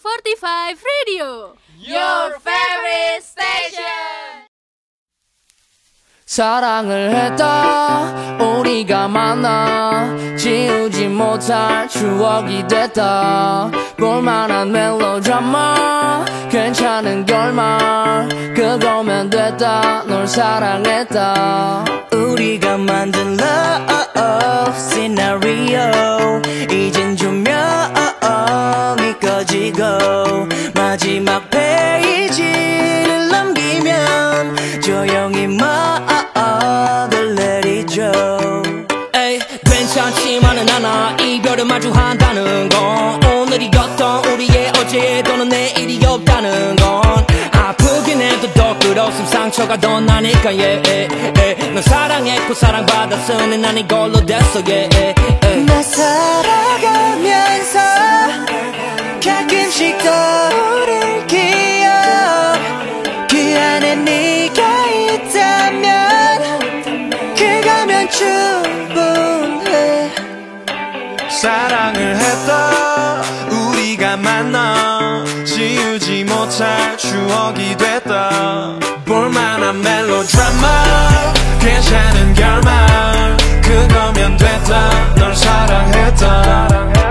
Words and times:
45 0.00 0.78
Radio 0.84 1.54
Your 1.80 2.36
favorite 2.38 3.20
station. 3.20 4.46
사랑을 6.24 7.10
했다 7.10 8.36
우리가 8.38 9.08
만나. 9.08 10.14
지우지 10.36 11.08
못할 11.08 11.88
추억이 11.88 12.68
됐다. 12.68 13.72
볼만한 13.96 14.70
멜로드라마 14.70 16.24
괜찮은 16.48 17.26
결말. 17.26 18.28
그거면 18.54 19.30
됐다 19.30 20.04
널 20.04 20.28
사랑했다. 20.28 21.84
우리가 22.12 22.78
만든 22.78 23.36
love 23.40 24.74
scenario 24.76 26.40
이젠 26.70 27.16
조명 27.16 27.97
이 29.38 29.40
꺼지고 29.40 30.48
마지막 30.74 31.48
페이지를 31.48 33.28
넘기면 33.28 34.56
조용히 34.82 35.46
막을 35.46 37.36
내리죠 37.36 38.10
에이 39.14 39.38
괜찮지만은 39.64 40.68
않아 40.68 41.16
이별을 41.20 41.66
마주한다는 41.66 42.68
건 42.68 43.24
오늘이 43.32 43.70
어떤 43.76 44.24
우리의 44.24 44.72
어제 44.76 45.22
또는 45.22 45.48
내일이 45.48 46.04
없다는 46.04 46.74
건 46.74 47.02
아프긴 47.52 48.20
해도 48.20 48.52
더 48.54 48.76
끝없음 48.80 49.24
상처가 49.26 49.76
더 49.76 50.00
나니까 50.00 50.50
yeah, 50.50 50.82
yeah, 50.84 51.14
yeah. 51.38 51.72
넌 51.74 51.82
사랑했고 51.82 52.54
사랑받았으니 52.54 53.58
난 53.58 53.78
이걸로 53.78 54.24
됐어 54.26 54.60
yeah, 54.66 54.88
yeah, 54.96 55.14
yeah. 55.44 55.64
나 55.64 55.80
살아가면 55.82 57.27
못할 76.48 76.96
추억이 76.96 77.76
됐다. 77.76 78.78
볼만한 79.04 79.82
멜로드라마 79.82 80.84
괜찮은 81.60 82.34
결말 82.34 83.36
그거면 83.62 84.36
됐다. 84.38 85.14
널 85.16 85.36
사랑했다 85.36 87.07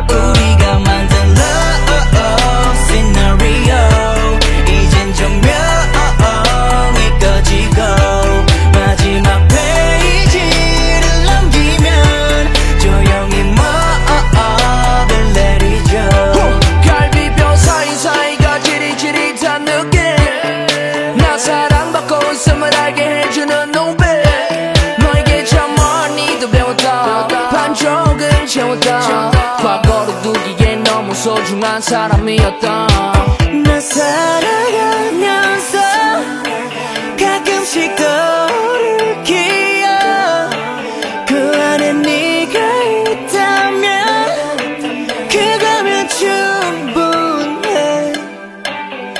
채웠다 28.81 29.57
과거로 29.57 30.21
두기에 30.21 30.75
너무 30.77 31.13
소중한 31.15 31.81
사람이었다 31.81 32.87
나 33.65 33.79
살아가면서 33.79 35.77
가끔씩 37.19 37.95
떠오를 37.95 39.23
기억. 39.23 40.49
그 41.27 41.59
안에 41.61 41.93
네가 41.93 42.59
있다면 43.09 43.87
그거면 45.29 46.07
충분해. 46.09 48.13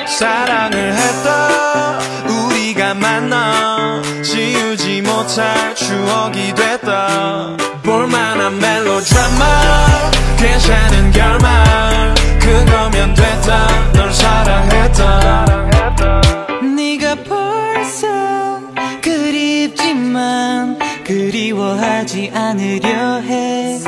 사랑을 0.07 0.93
했다 0.93 1.99
우리가 2.27 2.93
만나 2.95 4.01
지우지 4.23 5.01
못할 5.01 5.73
추억이 5.75 6.53
됐다 6.53 6.76
멜로드라마 8.97 10.11
괜찮은 10.37 11.11
결말. 11.11 12.15
그거면 12.39 13.13
됐다. 13.13 13.91
널 13.93 14.11
사랑했다. 14.11 15.45
네가 16.75 17.15
벌써 17.23 18.07
그립지만 19.01 20.79
그리워하지 21.05 22.31
않으려 22.33 23.19
해. 23.21 23.79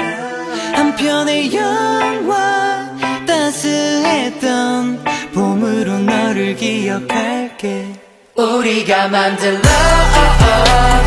한편의 0.75 1.55
영화 1.55 2.87
따스했던 3.25 5.03
봄으로 5.33 5.99
너를 5.99 6.55
기억할게. 6.55 7.93
우리가 8.35 9.07
만든 9.07 9.55
love 9.55 10.19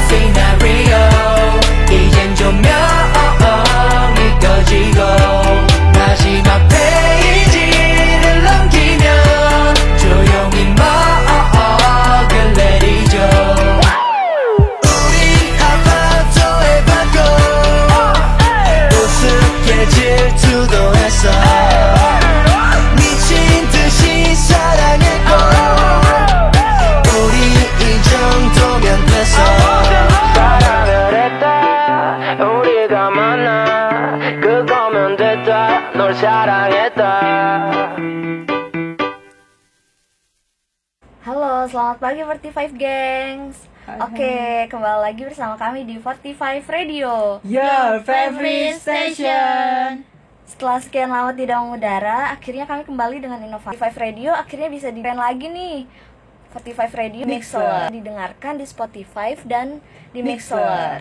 scenario 0.07 1.52
45 42.41 42.81
gengs. 42.81 43.57
Oke, 44.01 44.65
kembali 44.73 45.01
lagi 45.05 45.23
bersama 45.29 45.59
kami 45.61 45.85
di 45.85 46.01
45 46.01 46.65
Radio. 46.71 47.43
Your 47.45 48.01
favorite 48.01 48.81
station. 48.81 50.07
Setelah 50.49 50.79
sekian 50.81 51.13
lama 51.13 51.37
tidak 51.37 51.61
mengudara, 51.61 52.33
akhirnya 52.33 52.65
kami 52.65 52.89
kembali 52.89 53.21
dengan 53.21 53.37
inovasi 53.45 53.77
45 53.77 54.01
Radio 54.01 54.31
akhirnya 54.33 54.73
bisa 54.73 54.89
di 54.89 55.05
lagi 55.05 55.47
nih. 55.53 55.85
45 56.57 57.01
Radio. 57.01 57.23
Mixler 57.29 57.93
didengarkan 57.93 58.57
di 58.57 58.65
Spotify 58.65 59.37
dan 59.45 59.85
di 60.17 60.25
Mixler. 60.25 61.01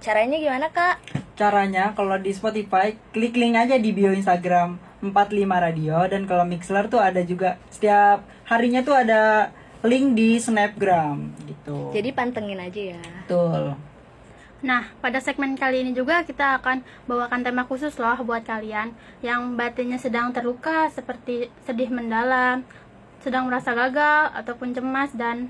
Caranya 0.00 0.36
gimana, 0.40 0.66
Kak? 0.72 0.96
Caranya 1.36 1.92
kalau 1.92 2.16
di 2.16 2.32
Spotify 2.32 2.96
klik 3.12 3.36
link 3.36 3.56
aja 3.56 3.76
di 3.76 3.92
bio 3.92 4.12
Instagram 4.16 4.80
45 5.04 5.44
Radio 5.44 5.96
dan 6.08 6.24
kalau 6.24 6.48
Mixler 6.48 6.88
tuh 6.88 7.00
ada 7.00 7.20
juga 7.20 7.60
setiap 7.68 8.24
harinya 8.48 8.80
tuh 8.80 8.96
ada 8.96 9.52
link 9.84 10.12
di 10.12 10.36
Snapgram 10.36 11.32
gitu. 11.48 11.92
Jadi 11.94 12.10
pantengin 12.12 12.60
aja 12.60 12.96
ya. 12.96 13.02
betul. 13.24 13.76
Nah, 14.60 14.92
pada 15.00 15.24
segmen 15.24 15.56
kali 15.56 15.80
ini 15.80 15.96
juga 15.96 16.20
kita 16.20 16.60
akan 16.60 16.84
bawakan 17.08 17.40
tema 17.40 17.64
khusus 17.64 17.96
loh 17.96 18.20
buat 18.20 18.44
kalian 18.44 18.92
yang 19.24 19.56
batinnya 19.56 19.96
sedang 19.96 20.36
terluka 20.36 20.92
seperti 20.92 21.48
sedih 21.64 21.88
mendalam, 21.88 22.60
sedang 23.24 23.48
merasa 23.48 23.72
gagal 23.72 24.36
ataupun 24.36 24.76
cemas 24.76 25.16
dan 25.16 25.48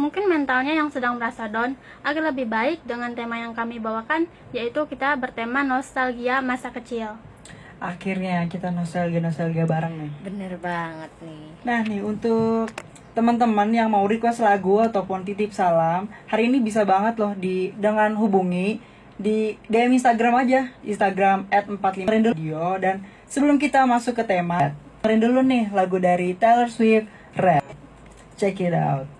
mungkin 0.00 0.30
mentalnya 0.32 0.72
yang 0.72 0.88
sedang 0.88 1.20
merasa 1.20 1.44
down 1.44 1.76
agar 2.00 2.32
lebih 2.32 2.48
baik 2.48 2.80
dengan 2.88 3.12
tema 3.12 3.36
yang 3.36 3.52
kami 3.52 3.82
bawakan 3.82 4.30
yaitu 4.56 4.80
kita 4.88 5.12
bertema 5.20 5.60
nostalgia 5.60 6.40
masa 6.40 6.72
kecil. 6.72 7.20
Akhirnya 7.78 8.48
kita 8.48 8.72
nostalgia 8.72 9.20
nostalgia 9.20 9.68
bareng 9.68 9.92
nih. 9.92 10.12
Bener 10.24 10.52
banget 10.56 11.12
nih. 11.20 11.46
Nah 11.68 11.80
nih 11.84 12.00
untuk 12.00 12.72
teman-teman 13.18 13.66
yang 13.74 13.90
mau 13.90 14.06
request 14.06 14.38
lagu 14.38 14.78
ataupun 14.78 15.26
titip 15.26 15.50
salam, 15.50 16.06
hari 16.30 16.46
ini 16.46 16.62
bisa 16.62 16.86
banget 16.86 17.18
loh 17.18 17.34
di 17.34 17.74
dengan 17.74 18.14
hubungi 18.14 18.78
di 19.18 19.58
DM 19.66 19.98
Instagram 19.98 20.46
aja, 20.46 20.70
Instagram 20.86 21.50
@45radio 21.50 22.78
dan 22.78 23.02
sebelum 23.26 23.58
kita 23.58 23.82
masuk 23.90 24.22
ke 24.22 24.22
tema, 24.22 24.70
dengerin 25.02 25.18
dulu 25.18 25.42
nih 25.42 25.66
lagu 25.74 25.98
dari 25.98 26.38
Taylor 26.38 26.70
Swift 26.70 27.10
Rap. 27.34 27.66
Check 28.38 28.62
it 28.62 28.70
out. 28.70 29.10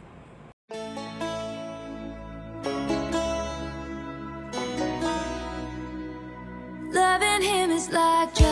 Like 7.88 8.47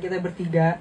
kita 0.00 0.22
bertiga. 0.22 0.78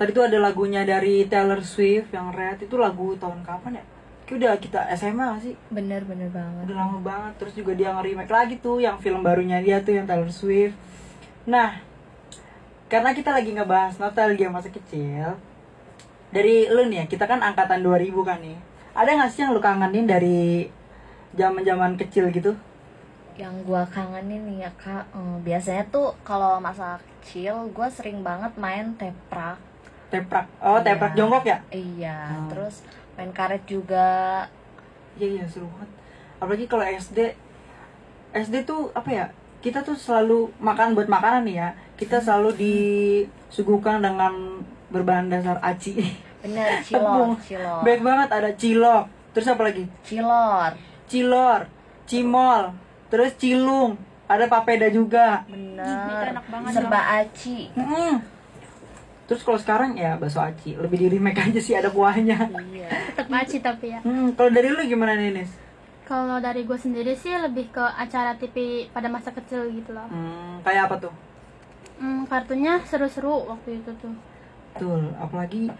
Tadi 0.00 0.16
tuh 0.16 0.24
ada 0.24 0.40
lagunya 0.40 0.80
dari 0.88 1.28
Taylor 1.28 1.60
Swift 1.60 2.08
yang 2.16 2.32
Red 2.32 2.64
itu 2.64 2.80
lagu 2.80 3.12
tahun 3.20 3.44
kapan 3.44 3.82
ya? 3.82 3.84
Kayak 4.24 4.36
udah 4.40 4.52
kita 4.56 4.80
SMA 4.96 5.24
gak 5.36 5.42
sih? 5.44 5.54
Bener 5.68 6.08
bener 6.08 6.32
banget. 6.32 6.64
Udah 6.70 6.76
lama 6.80 6.98
banget. 7.04 7.32
Terus 7.36 7.52
juga 7.52 7.76
dia 7.76 7.92
nge-remake 7.92 8.32
lagi 8.32 8.54
tuh 8.62 8.80
yang 8.80 8.96
film 8.96 9.20
barunya 9.20 9.60
dia 9.60 9.84
tuh 9.84 9.92
yang 9.92 10.08
Taylor 10.08 10.32
Swift. 10.32 10.72
Nah, 11.44 11.84
karena 12.88 13.12
kita 13.12 13.34
lagi 13.34 13.52
ngebahas 13.52 14.00
nostalgia 14.00 14.48
masa 14.48 14.72
kecil. 14.72 15.36
Dari 16.32 16.70
lu 16.72 16.88
nih 16.88 17.04
ya, 17.04 17.04
kita 17.10 17.28
kan 17.28 17.44
angkatan 17.44 17.84
2000 17.84 18.24
kan 18.24 18.38
nih. 18.40 18.56
Ada 18.96 19.20
gak 19.20 19.30
sih 19.34 19.40
yang 19.44 19.52
lu 19.52 19.60
kangenin 19.60 20.08
dari 20.08 20.70
zaman-zaman 21.36 22.00
kecil 22.00 22.32
gitu? 22.32 22.56
Yang 23.36 23.54
gua 23.68 23.84
kangenin 23.84 24.48
nih 24.48 24.56
ya 24.64 24.70
kak, 24.80 25.04
eh, 25.12 25.36
biasanya 25.44 25.84
tuh 25.92 26.16
kalau 26.24 26.56
masa 26.58 26.98
kecil 27.20 27.68
gue 27.68 27.88
sering 27.88 28.20
banget 28.20 28.56
main 28.56 28.96
teprak. 28.96 29.60
Teprak. 30.08 30.48
Oh, 30.58 30.76
Iya. 30.76 30.84
teprak 30.88 31.12
jongkok 31.14 31.44
ya? 31.44 31.58
Iya, 31.70 32.18
Hmm. 32.26 32.48
terus 32.48 32.82
main 33.14 33.30
karet 33.30 33.62
juga. 33.64 34.42
Iya 35.14 35.28
iya 35.36 35.44
seru 35.46 35.68
banget. 35.68 35.90
Apalagi 36.38 36.64
kalau 36.64 36.82
SD, 36.82 37.36
SD 38.32 38.64
tuh 38.64 38.88
apa 38.90 39.06
ya? 39.06 39.26
Kita 39.60 39.80
tuh 39.80 39.92
selalu 39.92 40.48
makan 40.56 40.96
buat 40.96 41.06
makanan 41.06 41.44
nih 41.44 41.56
ya. 41.58 41.68
Kita 41.94 42.16
selalu 42.16 42.56
disuguhkan 42.56 44.00
dengan 44.00 44.64
berbahan 44.88 45.28
dasar 45.28 45.60
aci. 45.60 46.00
Bener, 46.40 46.80
Tepung. 46.80 47.36
cilor, 47.36 47.44
cilor. 47.44 47.80
Baik 47.84 48.00
banget 48.00 48.28
ada 48.32 48.50
cilok. 48.50 49.04
Terus 49.30 49.46
apa 49.46 49.62
lagi? 49.62 49.84
Cilor. 50.02 50.72
Cilor, 51.06 51.60
cimol, 52.08 52.72
terus 53.06 53.36
cilung. 53.36 53.94
Ada 54.30 54.46
papeda 54.46 54.86
juga. 54.88 55.42
Banget 55.42 56.70
Serba 56.70 57.00
aci. 57.18 57.66
Mm-mm. 57.74 58.22
Terus 59.26 59.42
kalau 59.42 59.58
sekarang 59.58 59.94
ya 59.94 60.14
bakso 60.14 60.38
aci, 60.38 60.74
lebih 60.74 60.98
di 60.98 61.06
remake 61.08 61.38
aja 61.40 61.60
sih 61.60 61.74
ada 61.74 61.86
kuahnya. 61.86 62.50
Iya. 62.70 62.88
tetap 63.10 63.26
aci 63.28 63.58
tapi 63.58 63.90
ya 63.90 63.98
Hmm, 64.02 64.34
kalau 64.34 64.50
dari 64.50 64.70
lu 64.70 64.82
gimana 64.82 65.14
nih, 65.14 65.30
Nis? 65.32 65.50
kalau 66.02 66.38
dari 66.38 66.66
gue 66.66 66.74
sendiri 66.74 67.14
sih 67.14 67.30
lebih 67.30 67.70
ke 67.70 67.78
acara 67.78 68.34
TV 68.34 68.54
pada 68.90 69.06
masa 69.06 69.30
kecil 69.30 69.70
gitu 69.70 69.94
loh 69.94 70.02
Hmm, 70.06 70.58
kayak 70.60 70.90
apa 70.90 70.96
tuh? 71.00 71.14
hmm, 71.98 72.26
kartunya 72.26 72.82
seru-seru 72.82 73.46
waktu 73.46 73.78
itu 73.78 73.90
tuh 73.96 74.10
Betul, 74.74 75.14
apalagi 75.14 75.70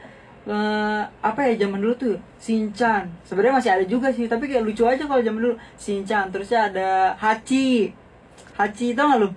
eh, 0.47 1.03
apa 1.21 1.41
ya 1.45 1.55
zaman 1.57 1.79
dulu 1.79 1.95
tuh 1.97 2.15
Sinchan. 2.37 3.11
Sebenarnya 3.23 3.55
masih 3.57 3.71
ada 3.73 3.85
juga 3.85 4.11
sih, 4.11 4.27
tapi 4.27 4.47
kayak 4.47 4.63
lucu 4.63 4.83
aja 4.83 5.03
kalau 5.03 5.19
zaman 5.21 5.41
dulu 5.41 5.55
Sinchan. 5.75 6.31
Terusnya 6.31 6.71
ada 6.71 6.89
Hachi. 7.15 7.91
Hachi 8.57 8.93
tau 8.93 9.11
gak 9.11 9.21
lu? 9.23 9.29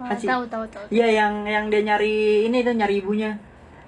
Oh, 0.00 0.06
Hachi. 0.08 0.26
tahu 0.26 0.42
tahu 0.48 0.64
tahu 0.72 0.84
Iya 0.90 1.08
yang 1.08 1.46
yang 1.46 1.70
dia 1.70 1.82
nyari 1.84 2.46
ini 2.48 2.64
tuh 2.64 2.74
nyari 2.74 2.98
ibunya. 3.00 3.32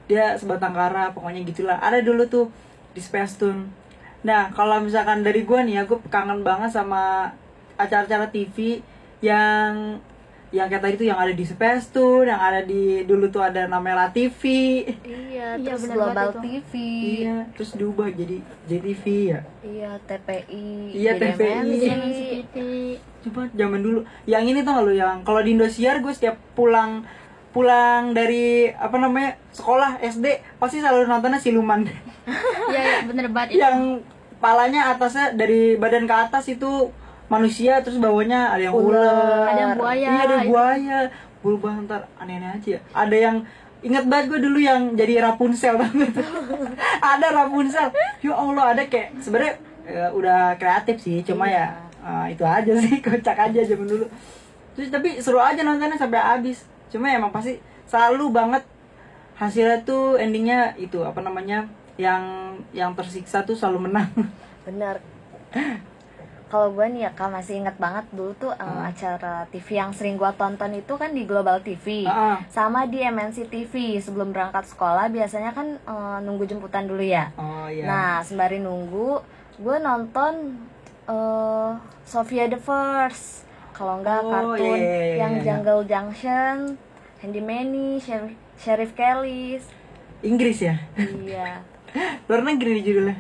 dia 0.04 0.37
sebatang 0.37 0.76
kara 0.76 1.16
pokoknya 1.16 1.40
gitulah 1.49 1.80
ada 1.80 1.97
dulu 2.04 2.28
tuh 2.28 2.52
di 2.92 3.00
Space 3.00 3.40
Tune 3.40 3.73
nah 4.21 4.52
kalau 4.52 4.76
misalkan 4.85 5.25
dari 5.25 5.49
gue 5.49 5.56
nih 5.64 5.80
ya 5.80 5.83
gue 5.88 5.97
kangen 6.12 6.44
banget 6.44 6.76
sama 6.76 7.33
acara-acara 7.80 8.28
TV 8.28 8.85
yang 9.25 9.97
yang 10.54 10.66
kayak 10.66 10.80
tadi 10.80 10.94
tuh 10.96 11.06
yang 11.06 11.18
ada 11.18 11.30
di 11.30 11.42
Space 11.42 11.90
Tune 11.90 12.25
yang 12.25 12.38
ada 12.38 12.62
di 12.62 13.02
dulu 13.02 13.26
tuh 13.26 13.42
ada 13.42 13.66
namanya 13.66 13.96
La 13.96 14.08
TV 14.08 14.38
Iya, 15.02 15.58
Iya, 15.58 15.66
terus 15.66 15.82
bener 15.84 15.96
Global. 15.99 16.28
TV. 16.38 16.73
iya 17.20 17.37
terus 17.52 17.70
diubah 17.75 18.06
jadi 18.08 18.37
JTV 18.64 19.02
ya 19.28 19.40
Iya, 19.61 19.90
TPI. 19.99 20.94
Iya, 20.94 21.12
TPI. 21.16 22.99
Coba 23.25 23.49
zaman 23.50 23.80
dulu. 23.80 24.00
Yang 24.25 24.44
ini 24.46 24.58
gak 24.61 24.80
lu 24.80 24.92
yang 24.92 25.16
kalau 25.23 25.40
di 25.40 25.52
Indosiar 25.52 25.99
gue 25.99 26.12
setiap 26.12 26.38
pulang 26.54 27.02
pulang 27.50 28.11
dari 28.11 28.66
apa 28.68 28.94
namanya 28.94 29.38
sekolah 29.50 29.99
SD 30.00 30.26
pasti 30.56 30.78
selalu 30.78 31.06
nontonnya 31.06 31.38
siluman 31.38 31.87
Iya, 32.66 32.80
iya, 32.80 32.99
bener 33.04 33.26
banget 33.28 33.49
itu. 33.50 33.61
yang 33.61 34.02
palanya 34.37 34.90
atasnya 34.90 35.32
dari 35.32 35.75
badan 35.75 36.04
ke 36.04 36.14
atas 36.20 36.44
itu 36.49 36.90
manusia 37.28 37.81
terus 37.81 37.97
bawahnya 37.97 38.52
ada 38.52 38.62
yang 38.69 38.75
Ular. 38.76 39.49
Ada 39.49 39.61
yang 39.61 39.75
buaya, 39.81 40.09
iya 40.09 40.21
ada 40.25 40.37
buaya 40.45 40.99
berubah 41.45 41.76
ntar 41.85 42.09
aneh-aneh 42.16 42.57
aja 42.57 42.69
ya. 42.76 42.81
ada 42.97 43.16
yang 43.16 43.37
ingat 43.85 44.09
banget 44.09 44.33
gue 44.33 44.40
dulu 44.49 44.59
yang 44.64 44.97
jadi 44.97 45.21
Rapunzel 45.28 45.76
tuh? 46.16 46.25
ada 47.04 47.26
Rapunzel 47.37 47.93
ya 48.25 48.33
Allah 48.33 48.73
ada 48.73 48.83
kayak 48.88 49.21
sebenarnya 49.21 49.61
ya, 49.85 50.09
udah 50.16 50.57
kreatif 50.57 51.04
sih 51.04 51.21
cuma 51.21 51.45
ya 51.45 51.85
eh, 52.00 52.33
itu 52.33 52.40
aja 52.49 52.73
sih 52.81 52.97
kocak 53.04 53.37
aja 53.37 53.61
zaman 53.61 53.85
dulu 53.85 54.09
terus 54.73 54.88
tapi 54.88 55.21
seru 55.21 55.37
aja 55.37 55.61
nontonnya 55.61 56.00
sampai 56.00 56.16
habis 56.16 56.64
cuma 56.88 57.12
emang 57.12 57.28
pasti 57.28 57.61
selalu 57.85 58.33
banget 58.33 58.64
hasilnya 59.37 59.85
tuh 59.85 60.16
endingnya 60.16 60.73
itu 60.81 61.04
apa 61.04 61.21
namanya 61.21 61.69
yang 62.00 62.57
yang 62.73 62.97
tersiksa 62.97 63.45
tuh 63.45 63.52
selalu 63.52 63.93
menang 63.93 64.09
Bener. 64.64 64.97
Kalau 66.54 66.70
gue 66.70 66.87
nih 66.87 67.02
ya 67.02 67.11
kak 67.11 67.26
masih 67.28 67.58
inget 67.58 67.75
banget 67.76 68.06
dulu 68.08 68.30
tuh 68.37 68.54
eh, 68.54 68.62
acara 68.84 69.42
TV 69.50 69.75
yang 69.75 69.90
sering 69.90 70.14
gue 70.14 70.30
tonton 70.32 70.70
itu 70.70 70.94
kan 70.94 71.11
di 71.11 71.26
Global 71.26 71.58
TV 71.58 72.06
Ah. 72.06 72.38
sama 72.46 72.87
di 72.87 73.02
MNC 73.02 73.50
TV 73.50 73.75
sebelum 73.99 74.30
berangkat 74.30 74.62
sekolah 74.64 75.11
biasanya 75.11 75.50
kan 75.50 75.75
eh, 75.76 76.18
nunggu 76.20 76.46
jemputan 76.46 76.87
dulu 76.87 77.02
ya. 77.02 77.34
oh 77.34 77.66
iya 77.66 77.82
Nah 77.84 78.12
sembari 78.20 78.62
nunggu 78.62 79.18
gue 79.56 79.76
nonton 79.78 80.62
eh 81.04 81.70
Sophia 82.04 82.46
the 82.46 82.56
First 82.56 83.42
kalau 83.73 83.99
enggak 83.99 84.23
Oh, 84.23 84.30
kartun 84.54 84.78
iya, 84.78 84.87
iya, 84.87 85.02
iya, 85.02 85.14
yang 85.18 85.32
iya. 85.34 85.42
Jungle 85.42 85.82
Junction, 85.84 86.56
Handy 87.18 87.42
Manny, 87.42 87.99
Sheriff, 87.99 88.30
Sheriff 88.54 88.92
Kelly's. 88.94 89.66
Inggris 90.23 90.62
ya 90.62 90.78
iya. 91.20 91.66
luar 92.26 92.40
negeri 92.40 92.78
judulnya 92.80 93.18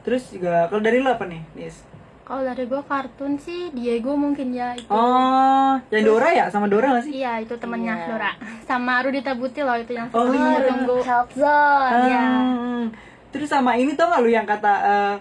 terus 0.00 0.26
juga 0.26 0.66
kalau 0.66 0.80
dari 0.80 0.98
lo 0.98 1.12
apa 1.12 1.22
nih 1.22 1.44
Nis? 1.54 1.84
Kalau 2.22 2.40
dari 2.40 2.64
gue 2.64 2.82
kartun 2.82 3.34
sih 3.36 3.68
Diego 3.70 4.14
mungkin 4.14 4.50
ya 4.50 4.72
itu. 4.72 4.86
oh 4.86 5.74
yang 5.90 6.02
Dora 6.02 6.30
ya 6.30 6.46
sama 6.46 6.70
Dora 6.70 6.94
gak 6.94 7.04
sih 7.04 7.18
Iya, 7.18 7.42
itu 7.42 7.54
temennya 7.56 7.94
Iya. 7.94 8.06
Dora. 8.08 8.30
Sama 8.62 9.02
Rudi 9.02 9.20
Tabuti 9.20 9.60
loh 9.60 9.74
itu 9.74 9.92
yang 9.92 10.06
Oh, 10.10 10.30
iya. 10.30 10.62
ditunggu. 10.62 10.96
Child 11.02 11.28
Zone. 11.34 11.92
Iya. 12.06 12.22
Hmm. 12.22 12.84
Terus 13.28 13.48
sama 13.48 13.74
ini 13.74 13.92
tau 13.92 14.06
gak 14.08 14.20
lu 14.20 14.30
yang 14.30 14.44
kata 14.44 14.72
eh, 14.72 15.14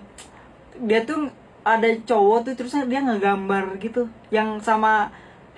dia 0.80 1.02
tuh 1.02 1.26
ada 1.62 1.90
cowok 2.02 2.38
tuh 2.44 2.54
terusnya 2.56 2.86
dia 2.86 3.00
ngegambar 3.00 3.78
gitu 3.78 4.06
yang 4.30 4.58
sama 4.58 5.14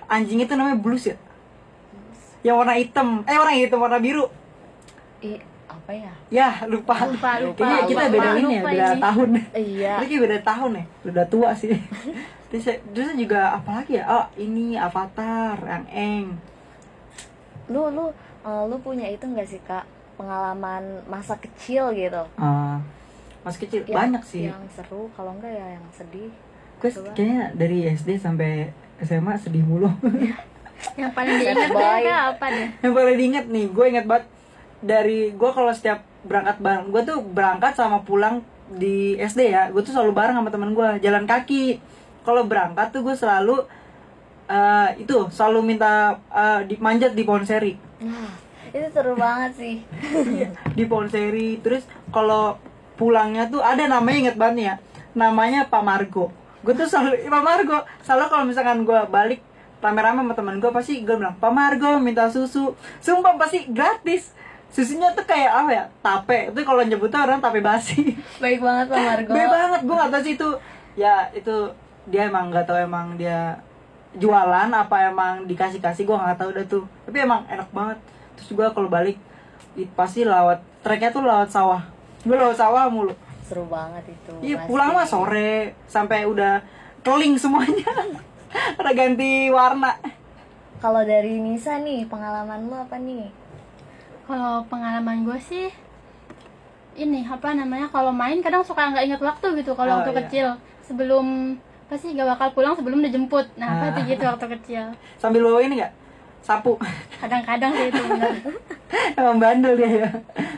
anjing 0.05 0.35
itu 0.37 0.51
namanya 0.51 0.75
blues 0.75 1.07
ya 1.07 1.15
yang 2.41 2.59
warna 2.59 2.75
hitam 2.75 3.23
eh 3.23 3.31
warna 3.33 3.55
hitam 3.55 3.79
warna 3.79 4.03
biru 4.03 4.27
apa 5.83 5.91
ya? 5.93 6.13
ya 6.29 6.49
lupa 6.65 6.95
Lupa, 7.03 7.31
lupa, 7.37 7.59
kayaknya 7.59 7.81
kita 7.83 8.01
lupa, 8.01 8.13
beda 8.13 8.29
ini 8.33 8.47
ya 8.49 8.61
beda 8.61 8.87
ini. 8.87 9.01
tahun 9.01 9.29
Iya. 9.53 9.93
Ini 9.93 10.05
kayak 10.07 10.21
beda 10.21 10.39
tahun 10.41 10.71
ya 10.73 10.83
udah 11.05 11.25
tua 11.27 11.49
sih 11.53 11.71
terus 12.49 12.63
terus 12.87 13.07
juga 13.13 13.39
apa 13.51 13.69
lagi 13.75 13.93
ya 13.93 14.03
oh 14.05 14.25
ini 14.37 14.75
Avatar 14.75 15.57
yang 15.59 15.85
Eng 15.89 16.25
Lu 17.65 17.87
lu 17.89 18.11
eh, 18.41 18.63
lu 18.65 18.75
punya 18.77 19.07
itu 19.07 19.23
enggak 19.23 19.47
sih, 19.47 19.59
Kak? 19.61 19.83
Pengalaman 20.13 20.83
masa 21.05 21.33
kecil 21.35 21.89
gitu. 21.91 22.21
Ah, 22.35 22.77
Mas 23.41 23.55
kecil 23.55 23.81
Yang- 23.81 23.95
banyak 23.97 24.23
sih 24.23 24.43
Yang 24.45 24.67
seru, 24.73 25.07
kalau 25.11 25.33
enggak 25.33 25.51
ya 25.51 25.67
yang 25.73 25.85
sedih. 25.89 26.31
gue 26.75 26.91
kayaknya 27.13 27.51
dari 27.53 27.87
SD 27.89 28.15
sampai 28.17 28.67
SMA 28.99 29.35
sedih 29.37 29.63
mulu 29.63 29.87
Yang 30.99 31.11
paling 31.13 31.33
diingat 31.33 31.71
apa 32.29 32.45
deh? 32.45 32.67
yang 32.77 32.91
paling 32.93 33.15
diinget 33.15 33.45
nih 33.47 33.65
gue 33.67 33.85
inget 33.87 34.03
banget 34.03 34.27
dari 34.83 35.31
gue 35.31 35.49
kalau 35.55 35.71
setiap 35.71 36.03
berangkat 36.27 36.59
bareng 36.59 36.91
gue 36.91 37.01
tuh 37.07 37.19
berangkat 37.23 37.73
sama 37.79 38.03
pulang 38.03 38.43
di 38.67 39.15
SD 39.15 39.55
ya. 39.55 39.71
Gue 39.71 39.81
tuh 39.81 39.95
selalu 39.95 40.11
bareng 40.11 40.35
sama 40.35 40.51
temen 40.51 40.75
gue 40.75 40.87
jalan 40.99 41.23
kaki. 41.23 41.79
Kalau 42.27 42.43
berangkat 42.43 42.91
tuh 42.91 43.01
gue 43.07 43.15
selalu 43.15 43.63
eh, 44.51 44.89
itu 44.99 45.15
selalu 45.31 45.59
minta 45.63 46.19
eh, 46.29 46.67
dimanjat 46.67 47.15
di 47.15 47.23
pohon 47.23 47.47
seri. 47.47 47.79
Nah, 48.03 48.35
itu 48.75 48.87
seru 48.91 49.15
banget 49.15 49.51
sih. 49.55 49.75
di 50.77 50.83
pohon 50.83 51.07
seri. 51.07 51.63
Terus 51.63 51.87
kalau 52.11 52.59
pulangnya 52.99 53.47
tuh 53.47 53.63
ada 53.63 53.89
namanya 53.89 54.29
inget 54.29 54.37
banget 54.37 54.55
nih 54.59 54.67
ya 54.67 54.75
namanya 55.13 55.69
Pak 55.69 55.83
Margo. 55.85 56.33
Gue 56.65 56.73
tuh 56.73 56.89
selalu 56.89 57.29
Pak 57.29 57.43
Margo. 57.45 57.77
Selalu 58.01 58.25
kalau 58.29 58.45
misalkan 58.45 58.77
gue 58.83 58.99
balik 59.09 59.39
rame-rame 59.83 60.23
sama 60.23 60.33
teman 60.33 60.55
gue 60.63 60.71
pasti 60.71 61.03
gue 61.03 61.15
bilang 61.15 61.37
Pak 61.37 61.51
Margo 61.53 62.01
minta 62.01 62.27
susu. 62.27 62.73
Sumpah 62.99 63.37
pasti 63.37 63.69
gratis 63.69 64.33
susunya 64.73 65.13
tuh 65.13 65.21
kayak 65.29 65.51
apa 65.53 65.69
ya? 65.69 65.83
Tape. 66.01 66.49
Itu 66.49 66.65
kalau 66.65 66.81
nyebutnya 66.81 67.21
orang 67.21 67.37
tape 67.37 67.61
basi. 67.61 68.17
Baik 68.43 68.59
banget 68.65 68.85
Pak 68.89 68.97
Margo. 68.97 69.31
Baik 69.31 69.49
banget. 69.53 69.79
Gue 69.85 69.95
nggak 69.95 70.11
tahu 70.11 70.21
sih 70.25 70.33
itu. 70.33 70.49
Ya 70.97 71.29
itu 71.31 71.55
dia 72.09 72.27
emang 72.27 72.49
nggak 72.49 72.65
tahu 72.65 72.77
emang 72.81 73.15
dia 73.15 73.61
jualan 74.17 74.69
apa 74.69 75.09
emang 75.09 75.45
dikasih 75.45 75.79
kasih 75.79 76.09
gue 76.09 76.17
nggak 76.17 76.41
tahu 76.41 76.49
dah 76.57 76.65
tuh. 76.65 76.83
Tapi 77.05 77.17
emang 77.21 77.45
enak 77.45 77.69
banget. 77.69 78.01
Terus 78.33 78.47
juga 78.49 78.73
kalau 78.73 78.89
balik 78.89 79.21
pasti 79.93 80.25
lewat 80.25 80.65
treknya 80.81 81.13
tuh 81.13 81.21
lewat 81.21 81.53
sawah. 81.53 81.85
Gue 82.25 82.33
lewat 82.33 82.57
sawah 82.57 82.89
mulu. 82.89 83.13
Seru 83.45 83.69
banget 83.69 84.09
itu. 84.09 84.33
iya 84.41 84.65
pulang 84.65 84.97
mah 84.97 85.05
sore. 85.05 85.77
Sampai 85.85 86.25
udah 86.25 86.65
keling 87.05 87.37
semuanya. 87.37 87.85
Udah 88.79 88.93
ganti 88.93 89.49
warna. 89.49 89.97
Kalau 90.77 91.01
dari 91.01 91.41
Nisa 91.41 91.81
nih, 91.81 92.05
pengalaman 92.05 92.69
lu 92.69 92.75
apa 92.77 93.01
nih? 93.01 93.42
Kalau 94.23 94.63
pengalaman 94.65 95.23
gue 95.23 95.39
sih 95.39 95.67
ini 96.93 97.25
apa 97.25 97.51
namanya 97.51 97.89
kalau 97.89 98.13
main 98.13 98.37
kadang 98.39 98.61
suka 98.61 98.85
nggak 98.87 99.03
inget 99.03 99.19
waktu 99.19 99.47
gitu 99.57 99.73
kalau 99.73 99.89
Oh, 99.89 99.97
waktu 99.99 100.11
iya. 100.11 100.19
kecil 100.21 100.47
sebelum 100.83 101.57
pasti 101.83 102.13
gak 102.13 102.25
bakal 102.27 102.53
pulang 102.53 102.73
sebelum 102.73 103.01
dijemput 103.01 103.49
nah 103.55 103.67
Ah. 103.67 103.79
pasti 103.83 104.05
gitu 104.07 104.23
waktu 104.23 104.45
kecil 104.51 104.83
sambil 105.17 105.41
bawa 105.43 105.59
ini 105.59 105.73
nggak 105.75 105.93
sapu 106.39 106.77
kadang-kadang 107.17 107.71
sih 107.71 107.87
itu 107.87 108.01
emang 109.17 109.37
bandel 109.37 109.73
dia 109.73 110.05
ya 110.05 110.09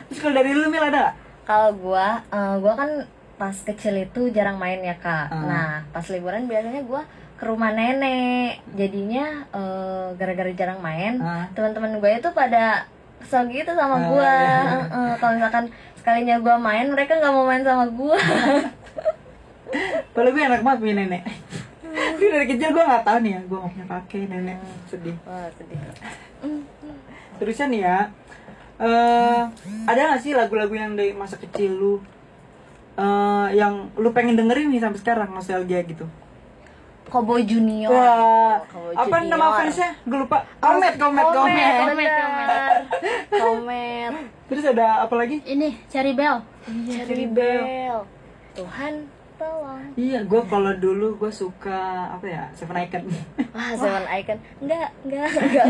terus 0.06 0.18
kalau 0.18 0.34
dari 0.34 0.52
lu 0.52 0.68
mil 0.68 0.80
ada 0.82 0.92
nggak 0.92 1.14
Kalau 1.46 1.70
gua, 1.74 2.20
eh, 2.26 2.54
gua 2.58 2.74
kan 2.74 2.90
pas 3.36 3.54
kecil 3.54 3.96
itu 3.96 4.28
jarang 4.28 4.56
main 4.56 4.82
ya 4.82 4.98
kak. 4.98 5.30
Ah. 5.30 5.40
Nah 5.40 5.68
pas 5.88 6.02
liburan 6.04 6.44
biasanya 6.44 6.82
gua 6.82 7.06
ke 7.32 7.44
rumah 7.44 7.70
nenek. 7.70 8.66
Jadinya 8.72 9.46
eh, 9.48 10.06
gara-gara 10.12 10.50
jarang 10.52 10.80
main, 10.80 11.16
Ah. 11.16 11.46
teman-teman 11.52 11.96
gue 11.96 12.10
itu 12.12 12.28
pada 12.32 12.90
kesel 13.22 13.48
gitu 13.48 13.70
sama 13.72 13.96
gua. 14.08 14.22
iya. 14.22 14.62
Heeh, 14.86 15.10
Kalau 15.18 15.32
misalkan 15.34 15.64
sekalinya 15.96 16.36
gua 16.38 16.56
main, 16.56 16.86
mereka 16.88 17.16
nggak 17.16 17.32
mau 17.32 17.44
main 17.44 17.62
sama 17.62 17.84
gua. 17.90 18.18
Kalau 20.14 20.30
gue 20.30 20.42
enak 20.42 20.62
banget 20.62 20.78
punya 20.78 20.94
nenek 21.02 21.22
Tapi 21.82 22.24
dari 22.30 22.46
kecil 22.46 22.70
gue 22.70 22.84
gak 22.86 23.02
tahu 23.02 23.18
nih 23.20 23.32
ya 23.34 23.40
Gue 23.44 23.58
gak 23.58 23.72
punya 23.74 23.86
kakek, 23.90 24.22
nenek 24.30 24.58
Sedih 24.86 25.16
Wah 25.26 25.50
sedih. 25.58 25.78
Terusnya 27.36 27.66
nih 27.68 27.80
ya 27.82 27.98
eh 28.78 29.42
Ada 29.84 30.00
gak 30.14 30.22
sih 30.22 30.32
lagu-lagu 30.32 30.72
yang 30.72 30.94
dari 30.94 31.12
masa 31.12 31.34
kecil 31.36 31.74
lu 31.74 31.94
eh 32.96 33.48
Yang 33.52 33.90
lu 33.98 34.08
pengen 34.14 34.38
dengerin 34.38 34.70
nih 34.70 34.80
sampai 34.80 35.00
sekarang 35.02 35.28
Nostalgia 35.34 35.82
gitu 35.82 36.06
Cowboy 37.06 37.42
Junior. 37.42 37.88
Wah 37.88 38.58
Cowboy 38.66 38.92
Apa 38.92 39.16
Junior. 39.18 39.30
nama 39.30 39.46
fansnya? 39.56 39.90
Gue 40.02 40.18
lupa 40.20 40.38
Komet, 40.58 40.94
komet, 40.96 41.24
komet, 41.24 41.74
Komet, 41.86 42.10
Komet. 43.30 44.12
Terus 44.46 44.64
ada 44.66 45.02
apa 45.02 45.14
lagi? 45.14 45.42
ini 45.44 45.74
Cherry 45.86 46.12
Bell 46.12 46.42
Cherry 46.86 47.26
Bell. 47.26 48.06
Tuhan 48.52 49.06
tolong. 49.36 49.80
Iya, 49.94 50.20
gue 50.22 50.42
kalau 50.44 50.72
dulu 50.74 51.16
gue 51.16 51.28
suka 51.28 51.80
apa 52.10 52.24
ya 52.24 52.42
Seven 52.52 52.76
Icon. 52.78 53.04
Wah, 53.50 53.72
Seven 53.72 54.04
Icon. 54.06 54.38
Enggak, 54.58 54.88
enggak, 55.02 55.28
enggak 55.30 55.66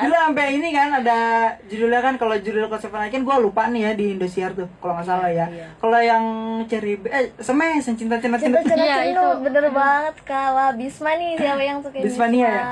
dulu 0.00 0.14
sampai 0.14 0.46
ini 0.54 0.68
kan 0.70 0.88
ada 0.94 1.18
judulnya 1.64 2.00
kan 2.00 2.14
kalau 2.14 2.36
judul 2.36 2.64
kalau 2.66 2.78
Seven 2.78 3.02
Icon 3.02 3.22
gue 3.22 3.36
lupa 3.40 3.66
nih 3.66 3.82
ya 3.82 3.92
di 3.92 4.06
Indosiar 4.12 4.52
tuh 4.52 4.68
kalau 4.78 4.94
nggak 4.94 5.06
salah 5.06 5.28
ya. 5.28 5.46
iya. 5.48 5.66
Kalau 5.74 5.98
yang 5.98 6.24
Cherry 6.64 6.96
Be- 6.96 7.08
eh 7.08 7.32
Semes 7.38 7.82
yang 7.82 7.96
cinta 7.96 8.16
cinta 8.16 8.36
cinta. 8.36 8.58
Cinta-cinta 8.58 8.76
Iya, 8.78 8.96
cinta, 9.02 9.10
itu. 9.10 9.26
bener 9.42 9.64
banget 9.68 10.14
kak. 10.22 10.48
Wah, 10.50 10.70
Bisma 10.72 11.10
nih, 11.14 11.30
siapa 11.34 11.62
yang 11.62 11.78
suka 11.80 11.96
Bismania 11.98 12.48
Bisma? 12.48 12.48
ya? 12.48 12.64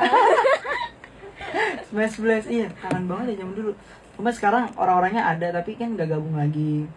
Smash 1.87 2.16
Blast 2.18 2.49
iya 2.49 2.68
kangen 2.77 3.07
banget 3.07 3.33
ya 3.33 3.44
zaman 3.44 3.55
dulu. 3.55 3.72
cuma 4.12 4.31
sekarang 4.31 4.72
orang-orangnya 4.75 5.25
ada 5.27 5.53
tapi 5.53 5.72
kan 5.72 5.92
gak 5.92 6.09
gabung 6.09 6.33
lagi 6.35 6.88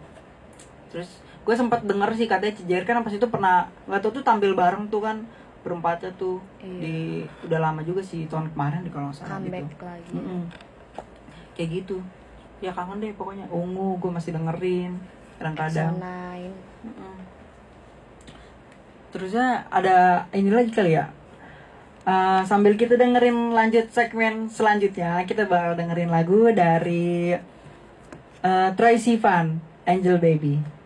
terus 0.88 1.20
gue 1.50 1.58
sempat 1.58 1.82
denger 1.82 2.14
sih 2.14 2.30
katanya 2.30 2.54
Cijair 2.54 2.86
kan 2.86 3.02
pas 3.02 3.10
itu 3.10 3.26
pernah 3.26 3.66
nggak 3.90 3.98
tahu 4.06 4.22
tuh 4.22 4.22
tampil 4.22 4.54
bareng 4.54 4.86
tuh 4.86 5.02
kan 5.02 5.26
berempatnya 5.66 6.14
tuh. 6.14 6.38
Iya. 6.62 6.78
di 6.78 6.96
udah 7.50 7.58
lama 7.58 7.82
juga 7.82 7.98
sih 8.06 8.30
tahun 8.30 8.54
kemarin 8.54 8.86
di 8.86 8.90
kalau 8.94 9.10
salah 9.10 9.42
comeback 9.42 9.66
gitu 9.66 9.82
lagi. 9.82 10.12
Mm-mm. 10.14 10.42
kayak 11.58 11.70
gitu. 11.82 11.98
Ya 12.62 12.70
kangen 12.70 13.02
deh 13.02 13.10
pokoknya. 13.18 13.50
Ungu 13.50 13.98
gue 13.98 14.10
masih 14.14 14.30
dengerin 14.30 14.94
kadang-kadang. 15.42 15.98
Zonain 15.98 16.54
Mm-mm. 16.86 17.14
terusnya 19.10 19.66
ada 19.74 20.22
ini 20.30 20.54
lagi 20.54 20.70
kali 20.70 20.94
ya. 20.94 21.10
Eh, 22.06 22.42
sambil 22.46 22.78
kita 22.78 22.94
dengerin 22.94 23.50
lanjut 23.50 23.90
segmen 23.90 24.46
selanjutnya 24.46 25.18
kita 25.26 25.50
bakal 25.50 25.74
dengerin 25.74 26.14
lagu 26.14 26.46
dari 26.54 27.34
eh 28.40 28.68
Troye 28.78 28.96
Sivan 29.02 29.60
Angel 29.84 30.16
Baby 30.16 30.79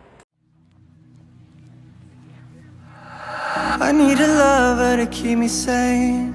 I 3.85 3.93
need 3.93 4.19
a 4.19 4.27
lover 4.27 4.97
to 4.97 5.07
keep 5.09 5.37
me 5.37 5.47
sane. 5.47 6.33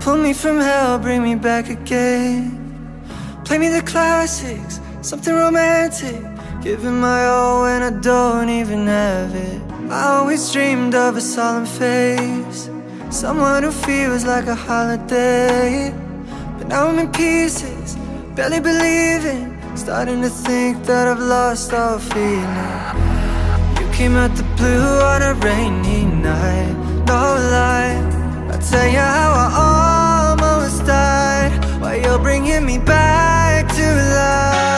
Pull 0.00 0.18
me 0.18 0.34
from 0.34 0.60
hell, 0.60 0.98
bring 0.98 1.22
me 1.22 1.34
back 1.34 1.70
again. 1.70 2.44
Play 3.46 3.56
me 3.56 3.68
the 3.70 3.80
classics, 3.80 4.78
something 5.00 5.34
romantic. 5.34 6.20
Giving 6.62 7.00
my 7.00 7.24
all 7.28 7.62
when 7.62 7.82
I 7.82 7.98
don't 8.00 8.50
even 8.50 8.86
have 8.88 9.34
it. 9.34 9.62
I 9.90 10.02
always 10.16 10.52
dreamed 10.52 10.94
of 10.94 11.16
a 11.16 11.22
solemn 11.22 11.64
face. 11.64 12.68
Someone 13.08 13.62
who 13.62 13.70
feels 13.70 14.26
like 14.26 14.46
a 14.46 14.54
holiday. 14.54 15.94
But 16.58 16.68
now 16.68 16.88
I'm 16.88 16.98
in 16.98 17.10
pieces, 17.10 17.96
barely 18.34 18.60
believing. 18.60 19.56
Starting 19.76 20.20
to 20.20 20.28
think 20.28 20.84
that 20.84 21.08
I've 21.08 21.20
lost 21.20 21.72
all 21.72 21.98
feeling. 21.98 23.05
Came 23.96 24.14
out 24.14 24.36
the 24.36 24.42
blue 24.58 25.00
on 25.00 25.22
a 25.22 25.32
rainy 25.40 26.04
night, 26.04 26.74
no 27.06 27.14
lie. 27.54 27.96
I 28.52 28.58
tell 28.58 28.86
you 28.86 28.98
how 28.98 29.32
I 29.44 30.36
almost 30.38 30.84
died, 30.84 31.80
while 31.80 31.96
you're 31.96 32.18
bringing 32.18 32.66
me 32.66 32.76
back 32.78 33.66
to 33.74 33.82
life. 33.82 34.75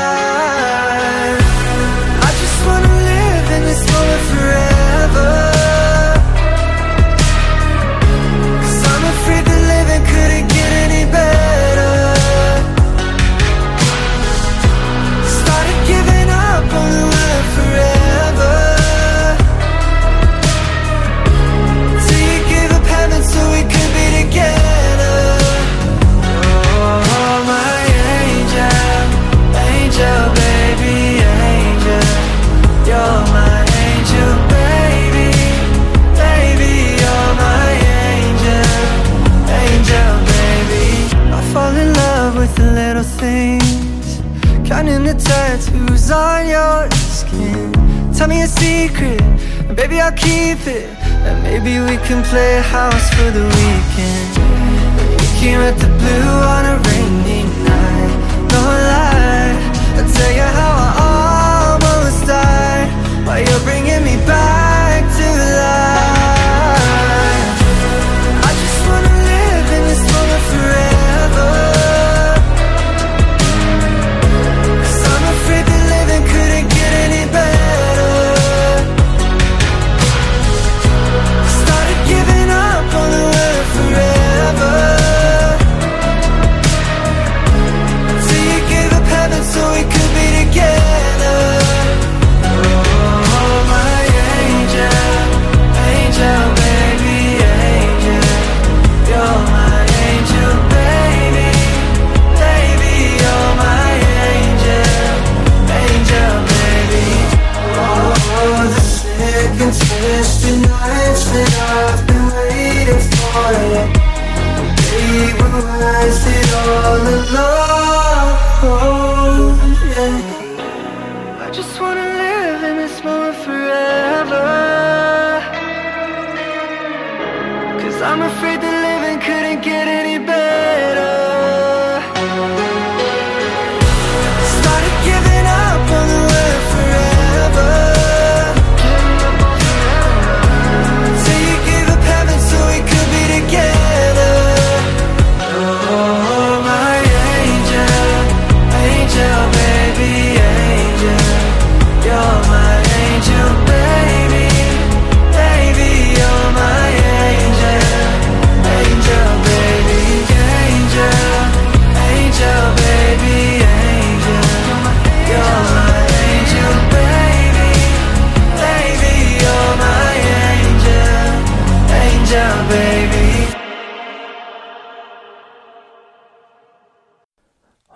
was 116.08 116.26
it 116.26 116.54
all 116.54 116.96
alone? 116.96 117.57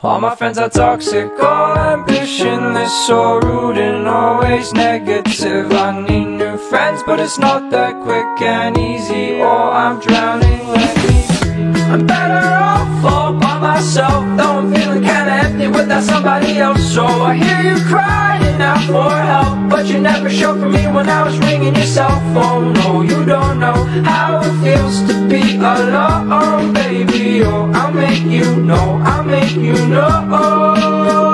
All 0.04 0.18
my 0.18 0.34
friends 0.34 0.58
are 0.58 0.68
toxic, 0.68 1.30
all 1.40 1.76
ambitionless, 1.76 3.06
so 3.06 3.38
rude 3.38 3.78
and 3.78 4.08
always 4.08 4.72
negative. 4.72 5.70
I 5.70 6.00
need 6.00 6.24
new 6.24 6.58
friends, 6.58 7.04
but 7.06 7.20
it's 7.20 7.38
not 7.38 7.70
that 7.70 8.02
quick 8.02 8.42
and 8.42 8.76
easy, 8.76 9.40
or 9.40 9.70
I'm 9.70 10.00
drowning. 10.00 10.66
Let 10.66 10.96
me. 11.06 11.22
I'm 11.92 12.04
better 12.04 12.48
off 12.48 13.04
all 13.04 13.32
by 13.34 13.60
myself, 13.60 14.24
though 14.36 14.58
I'm 14.58 14.74
feeling 14.74 15.04
without 15.68 16.03
somebody 16.03 16.59
else. 16.59 16.83
So 16.94 17.05
I 17.05 17.35
hear 17.35 17.61
you 17.70 17.85
crying 17.85 18.61
out 18.61 18.85
for 18.87 19.11
help, 19.11 19.70
but 19.70 19.87
you 19.87 20.01
never 20.01 20.29
showed 20.31 20.61
for 20.61 20.68
me 20.68 20.87
when 20.87 21.09
I 21.09 21.22
was 21.25 21.38
ringing 21.38 21.75
your 21.75 21.87
cell 21.87 22.20
phone. 22.35 22.72
No, 22.75 23.03
you 23.03 23.25
don't 23.25 23.59
know 23.59 23.85
how 24.05 24.40
it 24.42 24.55
feels 24.62 25.03
to 25.09 25.29
be 25.29 25.57
alone, 25.57 26.72
baby. 26.72 27.42
Oh, 27.42 27.70
I'll 27.75 27.92
make 27.92 28.25
you 28.25 28.57
know, 28.57 29.01
I'll 29.05 29.25
make 29.25 29.55
you 29.55 29.75
know. 29.88 31.32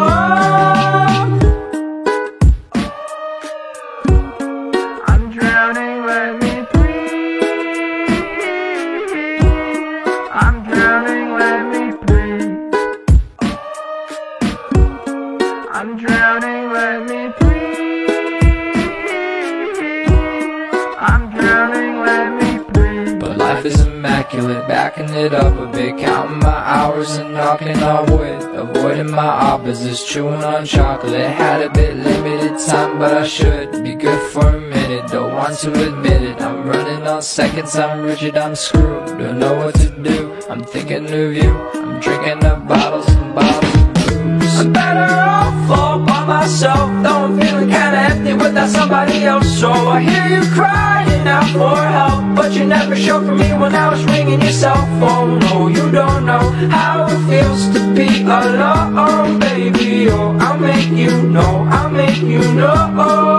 Is 23.69 23.81
immaculate, 23.81 24.67
backing 24.67 25.11
it 25.11 25.35
up 25.35 25.59
a 25.59 25.67
bit, 25.67 25.99
counting 25.99 26.39
my 26.39 26.61
hours 26.77 27.17
and 27.17 27.35
knocking 27.35 27.79
on 27.83 28.11
wood, 28.11 28.43
avoiding 28.57 29.11
my 29.11 29.27
opposites, 29.27 30.03
chewing 30.09 30.43
on 30.43 30.65
chocolate. 30.65 31.31
Had 31.31 31.63
a 31.63 31.71
bit 31.71 31.97
limited 31.97 32.59
time, 32.67 32.99
but 32.99 33.17
I 33.17 33.27
should 33.27 33.83
be 33.85 33.95
good 33.95 34.21
for 34.33 34.47
a 34.49 34.61
minute. 34.61 35.11
Don't 35.11 35.35
want 35.35 35.59
to 35.59 35.71
admit 35.89 36.23
it. 36.23 36.41
I'm 36.41 36.67
running 36.67 37.07
on 37.07 37.21
seconds, 37.23 37.77
I'm 37.77 38.03
rigid, 38.03 38.37
I'm 38.37 38.55
screwed. 38.55 39.07
Don't 39.19 39.39
know 39.39 39.55
what 39.55 39.75
to 39.77 39.91
do. 39.91 40.35
I'm 40.49 40.65
thinking 40.65 41.05
of 41.05 41.35
you. 41.35 41.53
I'm 41.75 42.01
drinking 42.01 42.45
up 42.45 42.67
bottles 42.67 43.09
and 43.09 43.35
bottles. 43.35 44.61
I'm 44.61 44.73
better 44.73 45.13
off 45.15 45.71
all 45.71 45.99
by 46.01 46.25
myself, 46.25 46.91
though 47.03 47.25
I'm 47.27 47.41
feeling 47.41 47.69
kinda 47.69 47.99
empty 48.13 48.33
without 48.33 48.71
somebody 48.71 49.25
else. 49.25 49.49
So 49.61 49.71
I 49.71 50.01
hear 50.01 50.27
you 50.37 50.43
crying 50.53 51.08
for 51.53 51.77
help, 51.77 52.37
but 52.37 52.53
you 52.53 52.65
never 52.65 52.95
showed 52.95 53.25
for 53.27 53.35
me 53.35 53.53
when 53.55 53.75
I 53.75 53.91
was 53.91 54.05
ringing 54.05 54.41
your 54.41 54.53
cell 54.53 54.87
phone. 55.01 55.39
No, 55.41 55.69
you 55.69 55.91
don't 55.91 56.27
know 56.27 56.51
how 56.71 57.07
it 57.09 57.21
feels 57.29 57.69
to 57.75 57.95
be 57.95 58.23
alone, 58.23 59.39
baby. 59.39 60.09
Oh, 60.11 60.37
I'll 60.41 60.59
make 60.59 60.91
you 60.91 61.23
know, 61.23 61.67
I'll 61.71 61.91
make 61.91 62.19
you 62.19 62.41
know. 62.55 63.39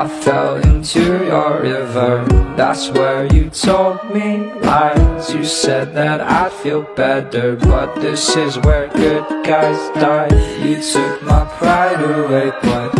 I 0.00 0.08
fell 0.22 0.56
into 0.56 1.24
your 1.26 1.60
river. 1.60 2.24
That's 2.56 2.90
where 2.90 3.26
you 3.32 3.50
told 3.50 4.14
me 4.14 4.52
lies. 4.62 5.34
You 5.34 5.44
said 5.44 5.94
that 5.94 6.20
I'd 6.20 6.52
feel 6.52 6.82
better, 6.82 7.56
but 7.56 7.94
this 7.96 8.36
is 8.36 8.58
where 8.58 8.88
good 8.88 9.24
guys 9.44 9.78
die. 10.00 10.28
You 10.64 10.80
took 10.82 11.22
my 11.22 11.44
pride 11.58 12.00
away, 12.02 12.52
but 12.62 12.99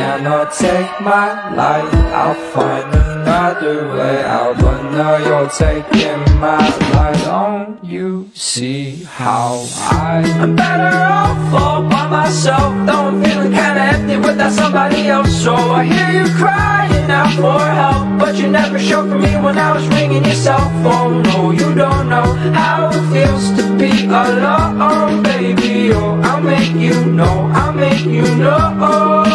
cannot 0.00 0.50
take 0.54 0.92
my 1.02 1.28
life. 1.54 1.92
I'll 2.20 2.40
find 2.54 2.88
another 2.94 3.76
way 3.96 4.16
out, 4.24 4.56
but 4.56 4.80
now 4.96 5.14
you're 5.26 5.50
taking 5.50 6.20
my 6.40 6.64
life. 6.94 7.22
Don't 7.24 7.84
you 7.84 8.30
see 8.32 9.04
how 9.18 9.66
I? 9.92 10.22
I'm 10.42 10.56
better 10.56 10.96
off 11.20 11.52
all 11.62 11.82
by 11.82 12.06
myself, 12.18 12.72
though 12.86 13.08
I'm 13.10 13.22
feeling 13.22 13.52
kinda 13.52 13.82
empty 13.94 14.16
without 14.16 14.52
somebody 14.52 15.00
else. 15.14 15.32
So 15.44 15.54
I 15.54 15.84
hear 15.92 16.10
you 16.18 16.26
crying 16.42 17.10
out 17.18 17.32
for 17.42 17.60
help, 17.82 18.04
but 18.20 18.32
you 18.40 18.48
never 18.48 18.78
showed 18.78 19.08
for 19.10 19.18
me 19.26 19.32
when 19.44 19.56
I 19.58 19.70
was 19.76 19.86
ringing 19.96 20.24
your 20.24 20.40
cell 20.46 20.66
phone. 20.82 21.22
No, 21.28 21.50
you 21.60 21.68
don't 21.82 22.08
know 22.14 22.28
how 22.60 22.88
it 22.96 23.04
feels 23.12 23.44
to 23.56 23.62
be 23.80 23.92
alone, 24.06 25.22
baby. 25.22 25.92
Oh, 25.92 26.20
I'll 26.28 26.40
make 26.40 26.72
you 26.86 26.96
know, 27.18 27.36
I'll 27.60 27.74
make 27.74 28.06
you 28.06 28.24
know. 28.42 29.29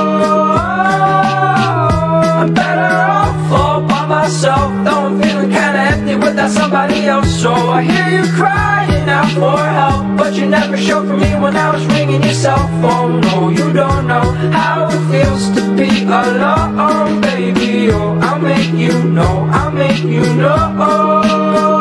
Myself, 4.26 4.72
though 4.84 5.06
I'm 5.06 5.22
feeling 5.22 5.52
kinda 5.52 5.82
empty 5.94 6.16
without 6.16 6.50
somebody 6.50 7.06
else. 7.06 7.30
So 7.44 7.54
I 7.54 7.84
hear 7.84 8.08
you 8.18 8.26
crying 8.34 9.08
out 9.08 9.30
for 9.42 9.60
help, 9.80 10.18
but 10.18 10.34
you 10.34 10.48
never 10.48 10.76
showed 10.78 11.06
for 11.08 11.18
me 11.26 11.32
when 11.44 11.56
I 11.56 11.68
was 11.74 11.86
ringing 11.94 12.24
your 12.24 12.34
cell 12.34 12.68
phone. 12.82 13.22
No, 13.22 13.50
you 13.50 13.72
don't 13.72 14.08
know 14.08 14.26
how 14.60 14.88
it 14.96 15.02
feels 15.12 15.44
to 15.56 15.62
be 15.80 15.92
alone, 16.22 17.22
baby. 17.22 17.92
Oh, 17.92 18.20
I'll 18.28 18.40
make 18.40 18.74
you 18.74 18.96
know, 19.18 19.48
I'll 19.58 19.72
make 19.72 20.04
you 20.04 20.26
know. 20.42 21.75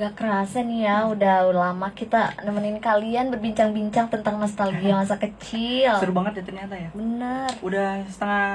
Gak 0.00 0.16
kerasa 0.16 0.64
nih 0.64 0.88
ya, 0.88 1.04
udah 1.04 1.52
lama 1.52 1.92
kita 1.92 2.32
nemenin 2.40 2.80
kalian 2.80 3.28
berbincang-bincang 3.28 4.08
tentang 4.08 4.40
nostalgia 4.40 4.96
masa 4.96 5.20
kecil. 5.28 5.92
Seru 6.00 6.16
banget 6.16 6.40
ya 6.40 6.44
ternyata 6.48 6.72
ya. 6.72 6.88
Bener. 6.96 7.52
Udah 7.60 8.00
setengah 8.08 8.48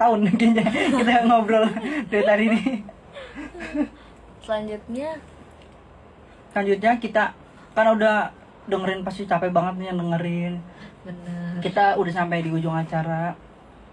tahun 0.00 0.18
kayaknya 0.32 0.64
kita 0.96 1.28
ngobrol 1.28 1.68
dari 2.08 2.24
tadi 2.24 2.44
ini. 2.48 2.62
Selanjutnya, 4.40 5.20
Selanjutnya 6.52 6.92
kita 6.96 7.24
kan 7.72 7.86
udah 7.92 8.32
dengerin 8.64 9.04
pasti 9.04 9.28
capek 9.28 9.52
banget 9.52 9.76
nih 9.76 9.86
yang 9.92 9.98
dengerin. 10.00 10.54
bener. 11.04 11.60
Kita 11.60 12.00
udah 12.00 12.12
sampai 12.16 12.40
di 12.40 12.48
ujung 12.48 12.72
acara. 12.72 13.36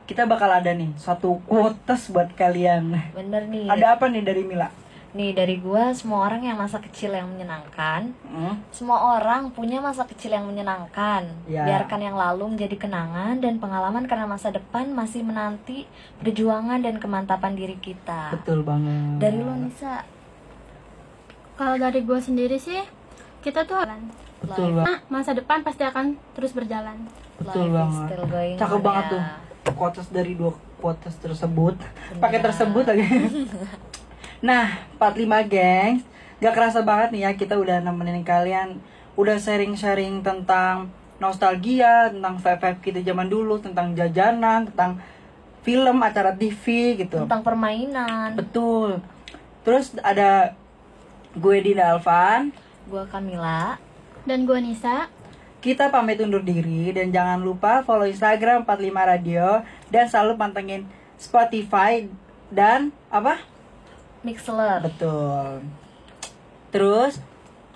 Kita 0.08 0.24
bakal 0.24 0.48
ada 0.48 0.72
nih 0.72 0.96
satu 0.96 1.44
quotes 1.44 2.08
buat 2.08 2.32
kalian. 2.40 2.96
Bener 3.12 3.52
nih. 3.52 3.68
Ada 3.68 4.00
apa 4.00 4.08
nih 4.08 4.24
dari 4.24 4.48
Mila? 4.48 4.72
Nih 5.10 5.34
dari 5.34 5.58
gua 5.58 5.90
semua 5.92 6.24
orang 6.24 6.44
yang 6.44 6.54
masa 6.54 6.78
kecil 6.78 7.10
yang 7.10 7.26
menyenangkan, 7.28 8.14
Hmm? 8.24 8.62
semua 8.70 9.18
orang 9.18 9.50
punya 9.50 9.80
masa 9.80 10.06
kecil 10.06 10.30
yang 10.30 10.46
menyenangkan. 10.46 11.26
Ya. 11.46 11.66
Biarkan 11.66 11.98
yang 12.00 12.14
lalu 12.14 12.54
menjadi 12.54 12.78
kenangan 12.80 13.38
dan 13.38 13.58
pengalaman 13.58 14.06
karena 14.06 14.26
masa 14.26 14.50
depan 14.50 14.86
masih 14.88 15.22
menanti 15.22 15.90
perjuangan 16.18 16.78
dan 16.80 16.98
kemantapan 16.98 17.54
diri 17.54 17.74
kita. 17.76 18.32
Betul 18.32 18.62
banget. 18.62 19.18
Dari 19.18 19.38
lu 19.38 19.54
Nisa, 19.60 20.06
Kalau 21.56 21.76
dari 21.76 22.00
gue 22.00 22.20
sendiri 22.20 22.56
sih, 22.56 22.80
kita 23.40 23.66
tuh 23.66 23.76
jalan. 23.76 24.14
Betul 24.40 24.72
banget. 24.74 24.86
Nah, 24.86 24.98
masa 25.10 25.34
depan 25.34 25.60
pasti 25.60 25.84
akan 25.84 26.16
terus 26.32 26.54
berjalan. 26.54 26.96
Betul 27.36 27.68
life 27.68 27.76
banget. 27.76 28.08
still 28.08 28.26
going 28.26 28.56
Cakep 28.56 28.76
on 28.76 28.84
banget 28.86 29.04
ya. 29.04 29.12
tuh. 29.12 29.24
Quotes 29.74 30.08
dari 30.08 30.34
dua 30.34 30.52
quotes 30.78 31.18
tersebut. 31.18 31.76
Pakai 32.16 32.40
tersebut 32.40 32.86
lagi. 32.86 33.04
nah, 34.40 34.84
45 34.98 35.48
gengs. 35.52 36.04
Gak 36.40 36.56
kerasa 36.56 36.80
banget 36.88 37.12
nih 37.12 37.22
ya 37.28 37.32
kita 37.36 37.60
udah 37.60 37.84
nemenin 37.84 38.24
kalian 38.24 38.80
udah 39.20 39.36
sharing-sharing 39.36 40.24
tentang 40.24 40.88
nostalgia, 41.20 42.08
tentang 42.08 42.40
vibe-vibe 42.40 42.80
kita 42.80 43.00
zaman 43.04 43.28
dulu, 43.28 43.60
tentang 43.60 43.92
jajanan, 43.92 44.72
tentang 44.72 45.04
film, 45.62 46.00
acara 46.00 46.32
TV 46.32 46.96
gitu. 46.96 47.28
Tentang 47.28 47.44
permainan. 47.44 48.40
Betul. 48.40 49.04
Terus 49.68 49.92
ada 50.00 50.56
gue 51.36 51.58
Dina 51.60 51.94
Alvan. 51.94 52.56
Gua 52.88 53.04
Kamila. 53.06 53.76
Dan 54.24 54.48
gue 54.48 54.60
Nisa, 54.64 55.12
Kita 55.60 55.92
pamit 55.92 56.16
undur 56.24 56.40
diri 56.40 56.96
dan 56.96 57.12
jangan 57.12 57.44
lupa 57.44 57.84
follow 57.84 58.08
Instagram 58.08 58.64
45 58.64 58.96
Radio 58.96 59.60
dan 59.92 60.08
selalu 60.08 60.40
pantengin 60.40 60.88
Spotify 61.20 62.08
dan 62.48 62.96
apa? 63.12 63.44
Mixler. 64.24 64.84
Betul. 64.84 65.64
Terus 66.70 67.20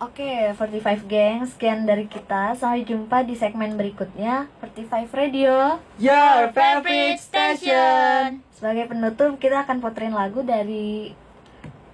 Oke, 0.04 0.52
45 0.52 1.08
geng, 1.08 1.48
sekian 1.48 1.88
dari 1.88 2.12
kita. 2.12 2.60
Sampai 2.60 2.84
jumpa 2.84 3.24
di 3.24 3.40
segmen 3.40 3.80
berikutnya, 3.80 4.52
45 4.60 5.16
Radio. 5.16 5.80
your 5.96 6.52
favorite 6.52 7.24
station. 7.24 8.44
Sebagai 8.52 8.92
penutup, 8.92 9.40
kita 9.40 9.64
akan 9.64 9.80
puterin 9.80 10.12
lagu 10.12 10.44
dari 10.44 11.16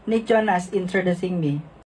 Nick 0.09 0.25
Jonas 0.25 0.73
introducing 0.73 1.37
me. 1.37 1.78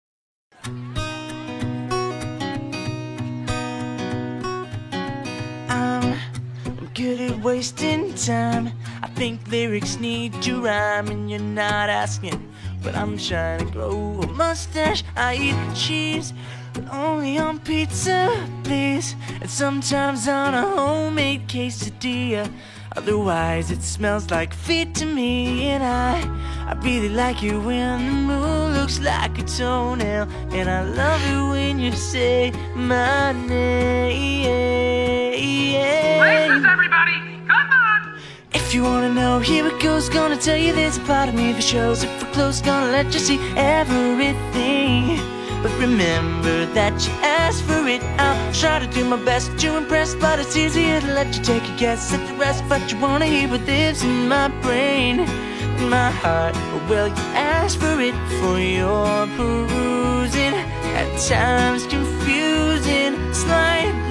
Good 6.94 7.20
at 7.20 7.40
wasting 7.40 8.14
time. 8.14 8.72
I 9.02 9.08
think 9.08 9.48
lyrics 9.48 10.00
need 10.00 10.34
to 10.44 10.64
rhyme, 10.64 11.08
and 11.08 11.30
you're 11.30 11.40
not 11.40 11.90
asking. 11.90 12.52
But 12.84 12.96
I'm 12.96 13.18
trying 13.18 13.66
to 13.66 13.72
grow 13.72 14.20
a 14.22 14.28
mustache. 14.28 15.04
I 15.16 15.36
eat 15.36 15.76
cheese, 15.76 16.34
but 16.74 16.88
only 16.94 17.38
on 17.38 17.60
pizza, 17.60 18.48
please. 18.64 19.16
And 19.42 19.50
sometimes 19.50 20.28
on 20.28 20.54
a 20.54 20.62
homemade 20.62 21.48
quesadilla. 21.48 22.52
Otherwise, 22.96 23.72
it 23.72 23.82
smells 23.82 24.30
like 24.30 24.54
feet 24.54 24.94
to 24.96 25.06
me. 25.06 25.70
And 25.70 25.84
I, 25.84 26.22
I 26.70 26.74
really 26.84 27.10
like 27.10 27.42
you 27.42 27.60
when 27.60 28.06
the 28.06 28.14
moon 28.14 28.74
looks 28.74 29.00
like 29.00 29.40
a 29.40 29.44
toenail. 29.44 30.28
And 30.52 30.70
I 30.70 30.84
love 30.84 31.22
it 31.26 31.52
when 31.52 31.80
you 31.80 31.92
say 31.92 32.52
my 32.76 33.32
name. 33.32 35.23
Everybody, 35.36 37.14
come 37.48 37.72
on! 37.72 38.20
If 38.54 38.74
you 38.74 38.84
wanna 38.84 39.14
know, 39.14 39.40
here 39.40 39.68
it 39.68 39.82
goes. 39.82 40.10
Gonna 40.10 40.38
tell 40.38 40.58
you 40.58 40.74
there's 40.74 40.98
a 40.98 41.02
part 41.02 41.30
of 41.30 41.36
me 41.36 41.54
that 41.54 41.64
shows. 41.64 42.04
If 42.04 42.24
we're 42.24 42.32
close, 42.34 42.62
gonna 42.62 42.92
let 42.92 43.14
you 43.14 43.20
see 43.20 43.40
everything. 43.56 45.18
But 45.64 45.72
remember 45.80 46.66
that 46.74 46.94
you 47.06 47.14
asked 47.24 47.64
for 47.64 47.88
it. 47.88 48.04
I'll 48.20 48.54
try 48.54 48.80
to 48.80 48.88
do 48.88 49.06
my 49.06 49.18
best 49.26 49.58
to 49.60 49.78
impress, 49.78 50.14
but 50.16 50.40
it's 50.40 50.56
easier 50.56 51.00
to 51.02 51.08
let 51.08 51.36
you 51.36 51.44
take 51.44 51.64
a 51.64 51.76
guess 51.78 52.14
at 52.14 52.28
the 52.28 52.36
rest. 52.36 52.64
But 52.70 52.92
you 52.92 53.00
wanna 53.00 53.26
hear 53.26 53.50
what 53.50 53.62
lives 53.62 54.04
in 54.04 54.28
my 54.28 54.50
brain, 54.62 55.22
in 55.22 55.90
my 55.90 56.12
heart. 56.12 56.56
Well, 56.90 57.08
you 57.08 57.24
asked 57.34 57.78
for 57.78 58.00
it 58.00 58.16
for 58.40 58.60
your 58.60 59.26
perusing. 59.36 60.54
At 61.00 61.10
times 61.28 61.88
confusing, 61.88 63.34
slightly 63.34 64.03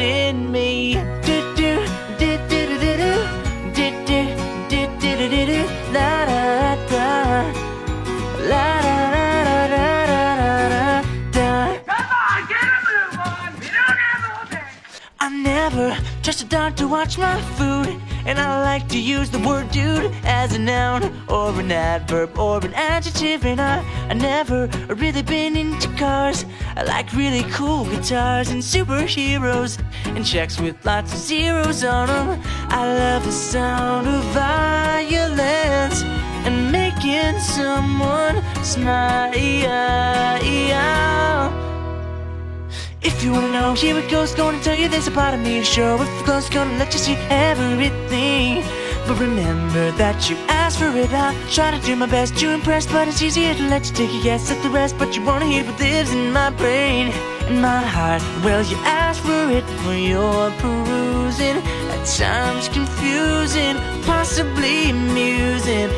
in 0.00 0.50
me. 0.50 0.94
Do 1.22 1.54
do 1.54 1.86
do 2.18 2.38
do 2.48 2.60
do 2.68 2.78
do 2.78 2.96
do 2.96 3.14
do 3.74 3.86
do 4.06 4.20
do 4.68 4.80
do 4.98 5.28
do 5.28 5.46
do 5.46 5.60
la 5.92 6.24
la. 8.48 8.80
Come 11.86 12.08
on, 12.24 12.40
get 12.48 12.62
a 12.62 12.80
move 12.88 13.16
on. 13.18 13.50
We 13.60 13.66
don't 13.66 13.98
have 14.08 14.22
all 14.32 14.46
day. 14.50 14.64
I 15.20 15.28
never 15.28 15.96
trust 16.22 16.42
a 16.42 16.46
dog 16.46 16.76
to 16.76 16.88
watch 16.88 17.18
my 17.18 17.40
food, 17.58 17.88
and 18.26 18.38
I 18.38 18.62
like 18.62 18.88
to 18.88 18.98
use 18.98 19.30
the 19.30 19.40
word 19.40 19.70
dude 19.70 20.12
as 20.24 20.54
a 20.54 20.58
noun 20.58 21.19
or 21.30 21.58
an 21.60 21.70
adverb 21.72 22.38
or 22.38 22.58
an 22.64 22.74
adjective. 22.74 23.44
And 23.44 23.60
I, 23.60 23.82
I 24.08 24.14
never 24.14 24.68
really 24.88 25.22
been 25.22 25.56
into 25.56 25.88
cars. 25.96 26.44
I 26.76 26.82
like 26.82 27.12
really 27.12 27.44
cool 27.50 27.84
guitars 27.84 28.50
and 28.50 28.62
superheroes 28.62 29.80
and 30.04 30.24
checks 30.24 30.60
with 30.60 30.84
lots 30.84 31.12
of 31.12 31.18
zeros 31.18 31.84
on 31.84 32.08
them. 32.08 32.42
I 32.68 32.86
love 32.98 33.24
the 33.24 33.32
sound 33.32 34.06
of 34.08 34.22
violence 34.34 36.02
and 36.46 36.72
making 36.72 37.38
someone 37.40 38.42
smile. 38.64 39.30
If 43.20 43.24
you 43.24 43.32
wanna 43.32 43.52
know, 43.52 43.74
here 43.74 43.98
it 43.98 44.10
goes. 44.10 44.34
Gonna 44.34 44.62
tell 44.62 44.74
you 44.74 44.88
there's 44.88 45.06
a 45.06 45.10
part 45.10 45.34
of 45.34 45.40
me 45.40 45.62
show. 45.62 46.00
If 46.00 46.08
it 46.20 46.26
goes, 46.26 46.48
gonna 46.48 46.78
let 46.78 46.92
you 46.94 46.98
see 46.98 47.16
everything. 47.28 48.62
But 49.06 49.18
remember 49.18 49.90
that 49.92 50.30
you 50.30 50.36
asked 50.70 50.78
for 50.78 50.96
it. 50.96 51.10
I 51.12 51.34
try 51.50 51.70
to 51.72 51.80
do 51.84 51.96
my 51.96 52.06
best 52.06 52.36
to 52.38 52.50
impress, 52.50 52.86
but 52.86 53.08
it's 53.08 53.20
easier 53.22 53.54
to 53.54 53.62
let 53.68 53.88
you 53.88 53.92
take 53.92 54.12
a 54.20 54.22
guess 54.22 54.52
at 54.52 54.62
the 54.62 54.70
rest. 54.70 54.96
But 54.98 55.16
you 55.16 55.22
wanna 55.24 55.46
hear 55.46 55.64
what 55.64 55.80
lives 55.80 56.12
in 56.12 56.30
my 56.32 56.50
brain, 56.50 57.12
in 57.48 57.60
my 57.60 57.82
heart. 57.94 58.22
Well, 58.44 58.62
you 58.62 58.76
asked 58.84 59.22
for 59.28 59.50
it 59.58 59.64
for 59.82 59.94
your 59.94 60.52
perusing. 60.62 61.58
At 61.94 62.02
times 62.06 62.68
confusing, 62.68 63.76
possibly 64.12 64.90
amusing. 64.90 65.90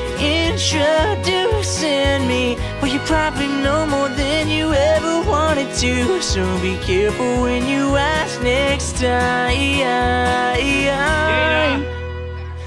Introducing 0.48 2.20
me. 2.32 2.56
Well, 2.80 2.90
you 2.94 3.00
probably 3.00 3.48
know 3.64 3.86
more 3.86 4.08
than 4.22 4.48
you 4.48 4.72
ever 4.72 5.14
wanted 5.34 5.70
to. 5.82 6.22
So 6.22 6.42
be 6.60 6.74
careful 6.78 7.42
when 7.42 7.66
you 7.66 7.96
ask 7.96 8.40
next 8.42 8.96
time. 8.96 9.32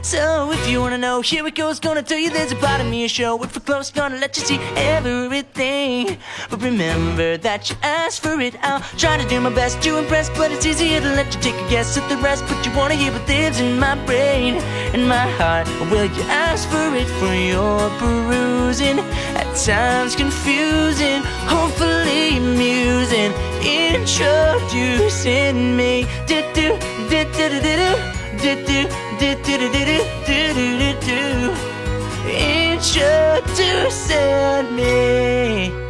So 0.06 0.52
if 0.52 0.70
you 0.70 0.82
wanna 0.82 1.00
know, 1.00 1.22
here 1.22 1.48
it 1.48 1.56
goes. 1.56 1.80
Gonna 1.80 2.04
tell 2.04 2.20
you 2.20 2.30
there's 2.30 2.52
a 2.52 2.56
part 2.58 2.80
of 2.80 2.86
me 2.86 3.06
a 3.06 3.08
show. 3.08 3.41
If 3.41 3.56
we're 3.56 3.62
close, 3.62 3.89
gonna 3.89 4.18
let 4.18 4.38
you 4.38 4.44
see 4.44 4.60
everything. 4.76 6.20
But 6.48 6.62
remember 6.62 7.38
that 7.38 7.72
you 7.72 7.76
asked 7.82 8.22
for 8.22 8.39
it. 8.39 8.56
I'll 8.62 8.82
try 9.00 9.18
to 9.18 9.28
do 9.28 9.41
my 9.41 9.50
best 9.50 9.82
to 9.82 9.98
impress, 9.98 10.30
but 10.30 10.52
it's 10.52 10.63
easier 10.63 11.02
to 11.02 11.10
let 11.15 11.34
you 11.34 11.41
take 11.41 11.56
a 11.56 11.68
guess 11.72 11.98
at 11.98 12.08
the 12.08 12.18
rest. 12.18 12.46
But 12.48 12.63
you 12.63 12.72
wanna 12.78 12.94
hear 12.94 13.12
what 13.12 13.28
lives 13.28 13.60
in 13.60 13.80
my 13.80 13.96
brain, 14.06 14.62
in 14.94 15.08
my 15.08 15.28
heart. 15.39 15.68
Will 15.89 16.06
you 16.06 16.24
ask 16.30 16.70
for 16.70 16.94
it 16.94 17.08
for 17.20 17.34
your 17.34 17.89
perusing? 17.98 19.00
At 19.34 19.56
times 19.58 20.15
confusing, 20.15 21.24
hopefully 21.50 22.38
amusing. 22.38 23.34
Introducing 23.63 25.76
me. 25.76 26.06
Do 26.28 26.44
do 26.54 26.78
do 27.10 27.24
do 27.34 27.50
do 27.50 27.60
do 27.60 27.96
do 28.38 28.54
do 28.68 28.88
do 29.19 29.36
do 29.36 29.58
do 29.58 29.69
do 29.69 29.86
do 30.25 30.38
do 30.54 30.65
do 30.80 30.91
do 31.06 31.19
Introducing 32.75 34.65
me 34.75 35.85